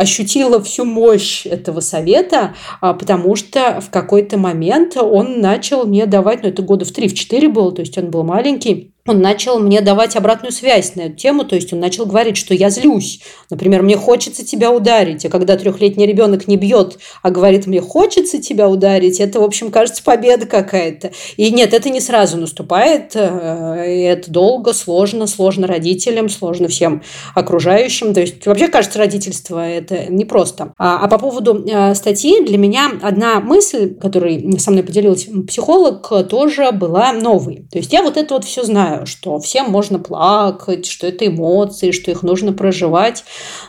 [0.00, 6.42] ощутила всю мощь этого совета, а, потому что в какой-то момент он начал мне давать,
[6.42, 10.16] ну это года в 3-4 было, то есть он был маленький, он начал мне давать
[10.16, 13.20] обратную связь на эту тему, то есть он начал говорить, что я злюсь.
[13.48, 18.40] Например, мне хочется тебя ударить, а когда трехлетний ребенок не бьет, а говорит, мне хочется
[18.40, 21.12] тебя ударить, это, в общем, кажется, победа какая-то.
[21.36, 27.02] И нет, это не сразу наступает, э, это долго, сложно, сложно родителям, сложно всем
[27.34, 28.12] окружающим.
[28.12, 30.74] То есть вообще, кажется, родительство это непросто.
[30.78, 36.28] А, а по поводу э, статьи, для меня одна мысль, которой со мной поделилась психолог,
[36.28, 37.66] тоже была новой.
[37.70, 41.90] То есть я вот это вот все знаю что всем можно плакать, что это эмоции,
[41.90, 43.24] что их нужно проживать.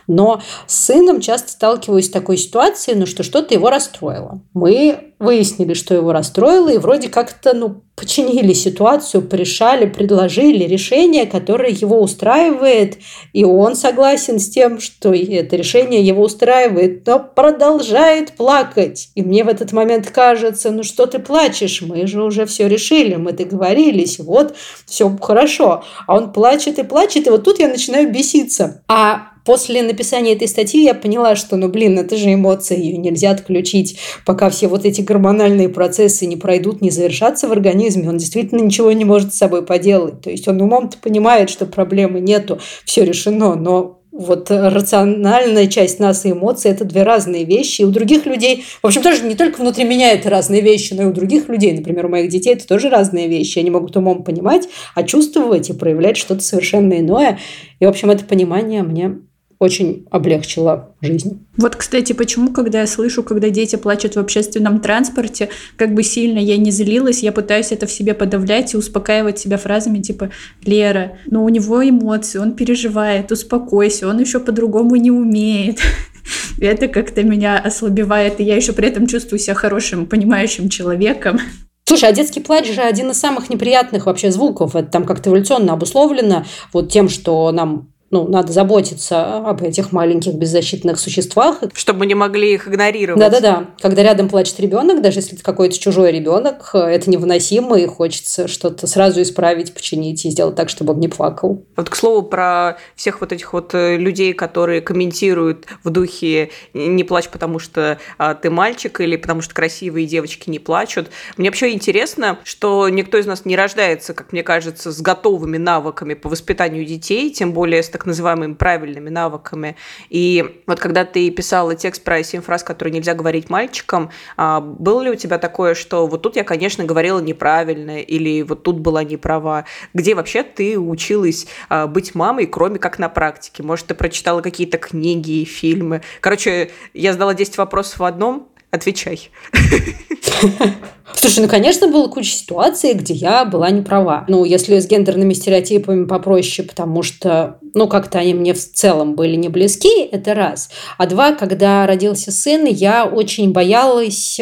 [0.06, 4.40] Но с сыном часто сталкиваюсь с такой ситуацией, ну, что что-то его расстроило.
[4.54, 11.70] Мы выяснили, что его расстроило, и вроде как-то, ну, починили ситуацию, порешали, предложили решение, которое
[11.70, 12.98] его устраивает,
[13.32, 19.10] и он согласен с тем, что это решение его устраивает, но продолжает плакать.
[19.14, 23.16] И мне в этот момент кажется, ну что ты плачешь, мы же уже все решили,
[23.16, 24.54] мы договорились, вот,
[24.86, 25.84] все хорошо.
[26.06, 28.82] А он плачет и плачет, и вот тут я начинаю беситься.
[28.88, 33.30] А После написания этой статьи я поняла, что, ну, блин, это же эмоции, ее нельзя
[33.30, 38.60] отключить, пока все вот эти гормональные процессы не пройдут, не завершатся в организме, он действительно
[38.60, 40.20] ничего не может с собой поделать.
[40.20, 46.26] То есть он умом-то понимает, что проблемы нету, все решено, но вот рациональная часть нас
[46.26, 47.80] и эмоции– это две разные вещи.
[47.80, 51.04] И у других людей, в общем, тоже не только внутри меня это разные вещи, но
[51.04, 53.58] и у других людей, например, у моих детей это тоже разные вещи.
[53.58, 57.38] Они могут умом понимать, а чувствовать и проявлять что-то совершенно иное.
[57.80, 59.16] И, в общем, это понимание мне
[59.62, 61.46] очень облегчила жизнь.
[61.56, 66.40] Вот, кстати, почему, когда я слышу, когда дети плачут в общественном транспорте, как бы сильно
[66.40, 70.30] я не злилась, я пытаюсь это в себе подавлять и успокаивать себя фразами типа
[70.64, 75.78] «Лера, ну у него эмоции, он переживает, успокойся, он еще по-другому не умеет».
[76.60, 81.38] Это как-то меня ослабевает, и я еще при этом чувствую себя хорошим, понимающим человеком.
[81.84, 84.74] Слушай, а детский плач же один из самых неприятных вообще звуков.
[84.74, 90.34] Это там как-то эволюционно обусловлено вот тем, что нам ну, надо заботиться об этих маленьких
[90.34, 91.62] беззащитных существах.
[91.74, 93.18] Чтобы мы не могли их игнорировать.
[93.18, 93.70] Да-да-да.
[93.80, 98.86] Когда рядом плачет ребенок, даже если это какой-то чужой ребенок, это невыносимо, и хочется что-то
[98.86, 101.64] сразу исправить, починить и сделать так, чтобы он не плакал.
[101.74, 107.04] Вот, к слову, про всех вот этих вот э, людей, которые комментируют в духе «не
[107.04, 111.08] плачь, потому что а, ты мальчик» или «потому что красивые девочки не плачут».
[111.38, 116.12] Мне вообще интересно, что никто из нас не рождается, как мне кажется, с готовыми навыками
[116.12, 119.76] по воспитанию детей, тем более с так называемыми правильными навыками.
[120.08, 125.02] И вот когда ты писала текст про семь фраз, которые нельзя говорить мальчикам, а, было
[125.02, 129.04] ли у тебя такое, что вот тут я, конечно, говорила неправильно, или вот тут была
[129.04, 129.64] не права?
[129.94, 133.62] Где вообще ты училась а, быть мамой, кроме как на практике?
[133.62, 136.02] Может, ты прочитала какие-то книги, фильмы?
[136.20, 139.30] Короче, я задала 10 вопросов в одном, отвечай.
[141.14, 144.24] Слушай, ну, конечно, было куча ситуаций, где я была не права.
[144.28, 149.36] Ну, если с гендерными стереотипами попроще, потому что, ну, как-то они мне в целом были
[149.36, 150.70] не близки, это раз.
[150.98, 154.40] А два, когда родился сын, я очень боялась,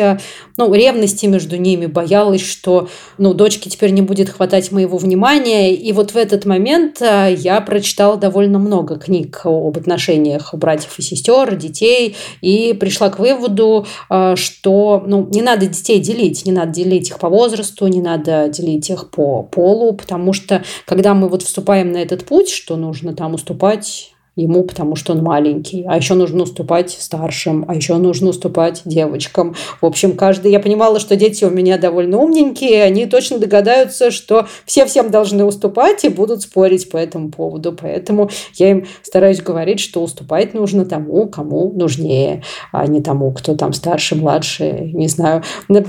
[0.57, 5.75] ну, ревности между ними, боялась, что, ну, дочке теперь не будет хватать моего внимания.
[5.75, 11.03] И вот в этот момент э, я прочитала довольно много книг об отношениях братьев и
[11.03, 16.60] сестер, детей, и пришла к выводу, э, что, ну, не надо детей делить, не надо
[16.67, 21.43] делить их по возрасту, не надо делить их по полу, потому что когда мы вот
[21.43, 25.85] вступаем на этот путь, что нужно там уступать ему, потому что он маленький.
[25.89, 29.55] А еще нужно уступать старшим, а еще нужно уступать девочкам.
[29.81, 30.53] В общем, каждый...
[30.53, 35.45] Я понимала, что дети у меня довольно умненькие, они точно догадаются, что все всем должны
[35.45, 37.73] уступать и будут спорить по этому поводу.
[37.73, 43.55] Поэтому я им стараюсь говорить, что уступать нужно тому, кому нужнее, а не тому, кто
[43.55, 45.43] там старше, младше, не знаю.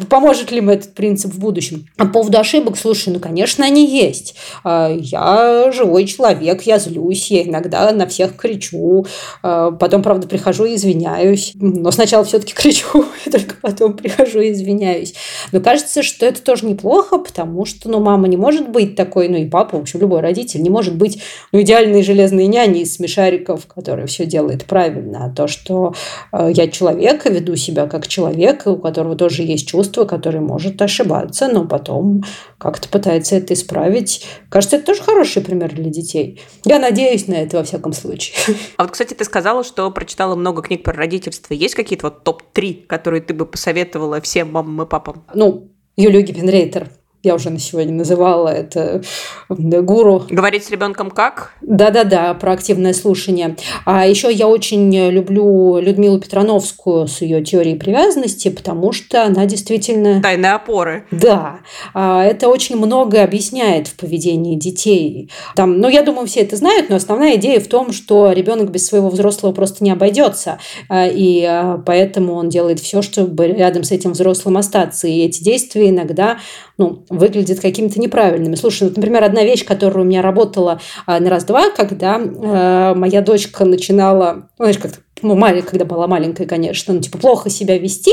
[0.10, 1.88] Поможет ли мне этот принцип в будущем?
[1.98, 4.36] А по поводу ошибок, слушай, ну, конечно, они есть.
[4.64, 9.06] А, я живой человек, я злюсь, я иногда на всех кричу,
[9.43, 11.54] а, потом, правда, прихожу и извиняюсь.
[11.56, 15.13] Но сначала все-таки кричу, и только потом прихожу и извиняюсь.
[15.51, 19.38] Но кажется, что это тоже неплохо, потому что, ну, мама не может быть такой, ну,
[19.38, 23.67] и папа, в общем, любой родитель не может быть, ну, идеальной железной няней из смешариков,
[23.67, 25.25] которая все делает правильно.
[25.25, 25.93] А то, что
[26.32, 31.47] э, я человек, веду себя как человек, у которого тоже есть чувства, который может ошибаться,
[31.47, 32.23] но потом
[32.62, 34.24] как-то пытается это исправить.
[34.50, 36.41] Кажется, это тоже хороший пример для детей.
[36.63, 38.38] Я надеюсь на это во всяком случае.
[38.78, 41.54] А вот, кстати, ты сказала, что прочитала много книг про родительство.
[41.54, 45.26] Есть какие-то вот топ-3, которые ты бы посоветовала всем мамам и папам?
[45.34, 46.89] Ну, Юлию Гиппенрейтер
[47.24, 49.02] я уже на сегодня называла это
[49.50, 50.26] гуру.
[50.30, 51.54] Говорить с ребенком как?
[51.62, 53.56] Да-да-да, про активное слушание.
[53.86, 60.22] А еще я очень люблю Людмилу Петрановскую с ее теорией привязанности, потому что она действительно...
[60.22, 61.06] Тайные опоры.
[61.12, 61.60] Да.
[61.94, 65.30] А, это очень многое объясняет в поведении детей.
[65.56, 68.88] Там, ну, я думаю, все это знают, но основная идея в том, что ребенок без
[68.88, 70.60] своего взрослого просто не обойдется.
[70.90, 75.08] А, и а, поэтому он делает все, чтобы рядом с этим взрослым остаться.
[75.08, 76.40] И эти действия иногда
[76.82, 78.56] ну, выглядят какими-то неправильными.
[78.56, 83.22] Слушай, вот, например, одна вещь, которая у меня работала а, на раз-два, когда э, моя
[83.22, 87.78] дочка начинала, ну, знаешь, как ну, маленькая, когда была маленькая, конечно, ну, типа, плохо себя
[87.78, 88.12] вести,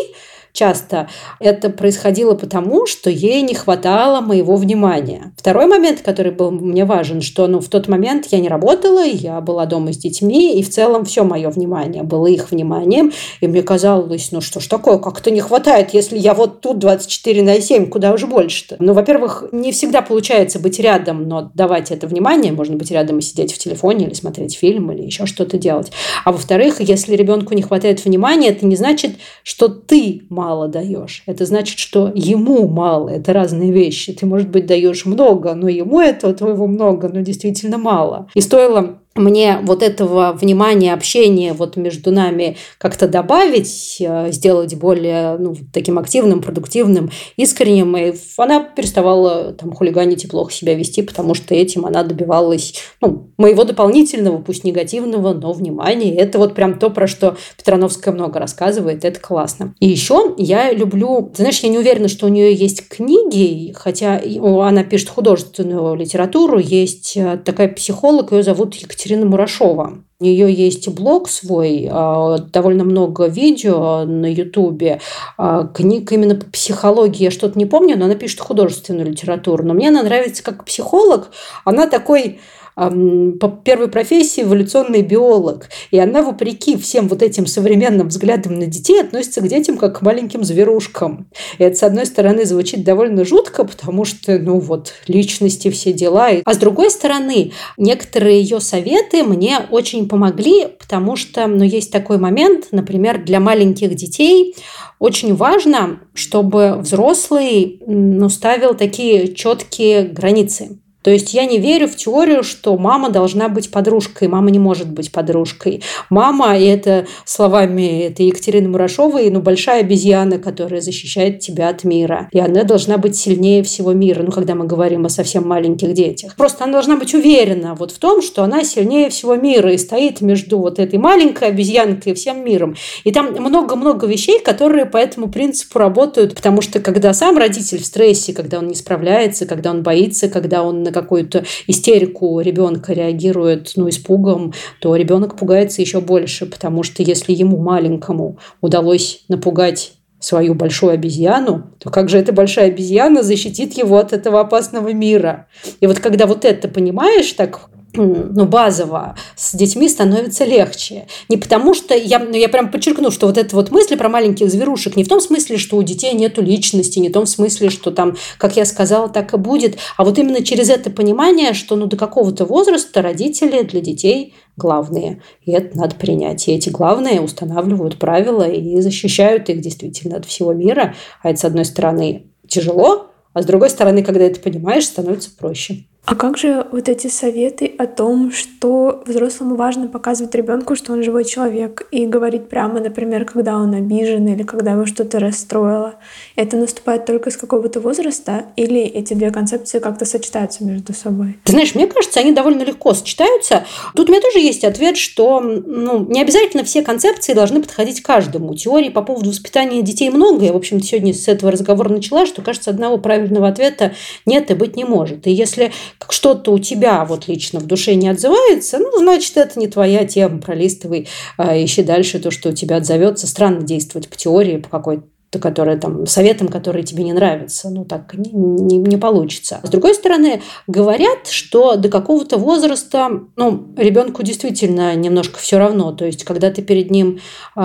[0.53, 1.09] часто
[1.41, 5.33] это происходило потому, что ей не хватало моего внимания.
[5.37, 9.41] Второй момент, который был мне важен, что ну, в тот момент я не работала, я
[9.41, 13.63] была дома с детьми, и в целом все мое внимание было их вниманием, и мне
[13.63, 17.89] казалось, ну что ж такое, как-то не хватает, если я вот тут 24 на 7,
[17.89, 18.77] куда уже больше-то?
[18.79, 23.23] Ну, во-первых, не всегда получается быть рядом, но давать это внимание, можно быть рядом и
[23.23, 25.93] сидеть в телефоне или смотреть фильм или еще что-то делать.
[26.25, 31.25] А во-вторых, если ребенку не хватает внимания, это не значит, что ты мало даешь.
[31.27, 33.09] Это значит, что ему мало.
[33.09, 34.13] Это разные вещи.
[34.13, 38.29] Ты, может быть, даешь много, но ему этого твоего много, но действительно мало.
[38.35, 45.37] И стоило мне вот этого внимания, общения вот между нами как-то добавить, э, сделать более
[45.39, 51.35] ну, таким активным, продуктивным, искренним, и она переставала там хулиганить и плохо себя вести, потому
[51.35, 56.15] что этим она добивалась ну, моего дополнительного, пусть негативного, но внимания.
[56.15, 59.75] Это вот прям то, про что Петрановская много рассказывает, это классно.
[59.81, 64.85] И еще я люблю, знаешь, я не уверена, что у нее есть книги, хотя она
[64.85, 69.99] пишет художественную литературу, есть э, такая психолог, ее зовут Екатерина Екатерина Мурашова.
[70.21, 75.01] У нее есть блог свой, а, довольно много видео на Ютубе,
[75.39, 79.65] а, книг именно по психологии, я что-то не помню, но она пишет художественную литературу.
[79.65, 81.31] Но мне она нравится как психолог.
[81.65, 82.41] Она такой
[82.79, 85.69] по первой профессии эволюционный биолог.
[85.91, 90.03] И она, вопреки всем вот этим современным взглядам на детей, относится к детям как к
[90.03, 91.29] маленьким зверушкам.
[91.59, 96.29] И это, с одной стороны, звучит довольно жутко, потому что, ну вот, личности, все дела.
[96.45, 102.19] А с другой стороны, некоторые ее советы мне очень помогли, потому что, ну, есть такой
[102.19, 104.55] момент, например, для маленьких детей
[104.99, 110.81] очень важно, чтобы взрослый ну, ставил такие четкие границы.
[111.09, 114.91] То есть я не верю в теорию, что мама должна быть подружкой, мама не может
[114.91, 115.83] быть подружкой.
[116.11, 122.29] Мама, это словами это Екатерины Мурашовой, ну, большая обезьяна, которая защищает тебя от мира.
[122.31, 126.37] И она должна быть сильнее всего мира, ну, когда мы говорим о совсем маленьких детях.
[126.37, 130.21] Просто она должна быть уверена вот в том, что она сильнее всего мира и стоит
[130.21, 132.77] между вот этой маленькой обезьянкой и всем миром.
[133.05, 137.87] И там много-много вещей, которые по этому принципу работают, потому что когда сам родитель в
[137.87, 143.73] стрессе, когда он не справляется, когда он боится, когда он на какую-то истерику ребенка реагирует
[143.77, 150.55] ну, испугом, то ребенок пугается еще больше, потому что если ему маленькому удалось напугать свою
[150.55, 155.47] большую обезьяну, то как же эта большая обезьяна защитит его от этого опасного мира?
[155.81, 161.07] И вот когда вот это понимаешь так ну, базово с детьми становится легче.
[161.29, 164.51] Не потому что, я, ну, я прям подчеркну, что вот эта вот мысль про маленьких
[164.51, 167.91] зверушек не в том смысле, что у детей нету личности, не в том смысле, что
[167.91, 171.87] там, как я сказала, так и будет, а вот именно через это понимание, что ну,
[171.87, 175.23] до какого-то возраста родители для детей главные.
[175.45, 176.47] И это надо принять.
[176.49, 180.95] И эти главные устанавливают правила и защищают их действительно от всего мира.
[181.23, 185.85] А это, с одной стороны, тяжело, а с другой стороны, когда это понимаешь, становится проще.
[186.11, 191.03] А как же вот эти советы о том, что взрослому важно показывать ребенку, что он
[191.03, 195.97] живой человек, и говорить прямо, например, когда он обижен или когда его что-то расстроило?
[196.35, 201.37] Это наступает только с какого-то возраста, или эти две концепции как-то сочетаются между собой?
[201.45, 203.67] Ты знаешь, мне кажется, они довольно легко сочетаются.
[203.95, 208.55] Тут у меня тоже есть ответ, что ну, не обязательно все концепции должны подходить каждому.
[208.55, 210.43] Теорий по поводу воспитания детей много.
[210.47, 213.93] Я, в общем-то, сегодня с этого разговора начала, что, кажется, одного правильного ответа
[214.25, 215.27] нет и быть не может.
[215.27, 215.71] И если
[216.09, 220.41] что-то у тебя вот лично в душе не отзывается, ну, значит, это не твоя тема,
[220.41, 223.27] пролистывай, а, ищи дальше то, что у тебя отзовется.
[223.27, 225.07] Странно действовать по теории, по какой-то
[225.39, 227.69] которая там советом, который тебе не нравится.
[227.69, 229.61] Ну, так не, не, не получится.
[229.63, 235.93] С другой стороны, говорят, что до какого-то возраста, ну, ребенку действительно немножко все равно.
[235.93, 237.21] То есть, когда ты перед ним
[237.57, 237.61] э,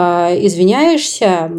[0.46, 1.50] извиняешься,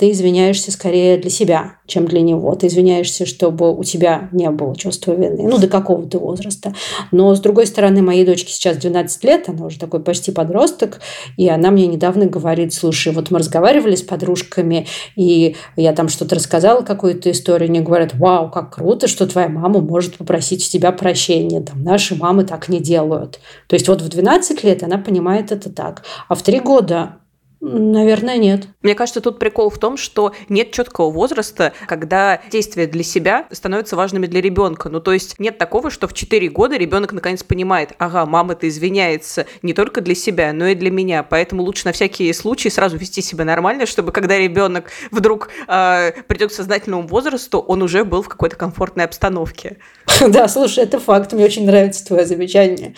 [0.00, 2.54] ты извиняешься скорее для себя, чем для него.
[2.54, 5.48] Ты извиняешься, чтобы у тебя не было чувства вины.
[5.48, 6.74] Ну, до какого-то возраста.
[7.10, 11.00] Но, с другой стороны, моей дочке сейчас 12 лет, она уже такой почти подросток,
[11.36, 16.36] и она мне недавно говорит, слушай, вот мы разговаривали с подружками, и я там что-то
[16.36, 20.92] рассказала, какую-то историю, они говорят, вау, как круто, что твоя мама может попросить у тебя
[20.92, 21.60] прощения.
[21.60, 23.40] Там, наши мамы так не делают.
[23.66, 26.02] То есть вот в 12 лет она понимает это так.
[26.28, 27.16] А в 3 года
[27.64, 28.66] Наверное, нет.
[28.82, 33.94] Мне кажется, тут прикол в том, что нет четкого возраста, когда действия для себя становятся
[33.94, 34.88] важными для ребенка.
[34.88, 39.46] Ну, то есть нет такого, что в 4 года ребенок наконец понимает, ага, мама-то извиняется
[39.62, 41.22] не только для себя, но и для меня.
[41.22, 46.50] Поэтому лучше на всякие случаи сразу вести себя нормально, чтобы когда ребенок вдруг э, придет
[46.50, 49.76] к сознательному возрасту, он уже был в какой-то комфортной обстановке.
[50.32, 51.32] Да, слушай, это факт.
[51.32, 52.94] Мне очень нравится твое замечание.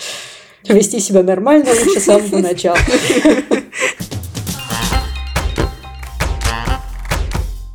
[0.67, 2.79] Вести себя нормально лучше с самого начала.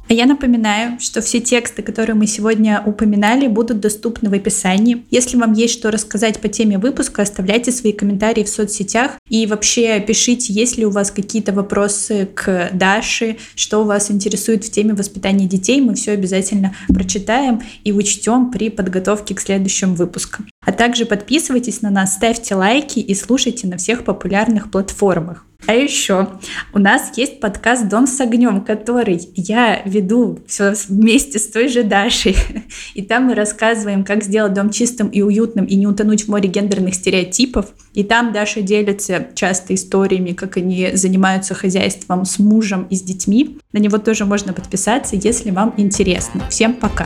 [0.10, 5.06] А я напоминаю, что все тексты, которые мы сегодня упоминали, будут доступны в описании.
[5.12, 10.00] Если вам есть что рассказать по теме выпуска, оставляйте свои комментарии в соцсетях и вообще
[10.00, 15.46] пишите, есть ли у вас какие-то вопросы к Даше, что вас интересует в теме воспитания
[15.46, 15.80] детей.
[15.80, 20.48] Мы все обязательно прочитаем и учтем при подготовке к следующим выпускам.
[20.66, 25.46] А также подписывайтесь на нас, ставьте лайки и слушайте на всех популярных платформах.
[25.68, 26.30] А еще
[26.74, 31.84] у нас есть подкаст «Дом с огнем», который я веду все вместе с той же
[31.84, 32.36] Дашей.
[32.96, 36.50] И там мы рассказываем, как сделать дом чистым и уютным и не утонуть в море
[36.50, 37.68] гендерных стереотипов.
[37.94, 43.60] И там Даша делится часто историями, как они занимаются хозяйством с мужем и с детьми.
[43.74, 46.42] На него тоже можно подписаться, если вам интересно.
[46.50, 47.06] Всем пока.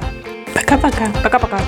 [0.53, 1.11] Пока-пока.
[1.23, 1.59] Пока-пока.